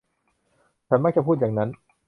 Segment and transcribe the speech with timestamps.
[0.87, 1.69] ฉันมักจะพูดอย่างนั้น